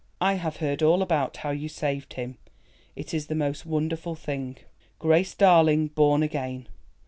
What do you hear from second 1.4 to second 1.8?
you